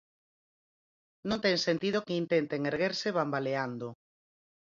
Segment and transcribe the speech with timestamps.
[1.29, 3.87] Non ten sentido que intenten erguerse bambaleando.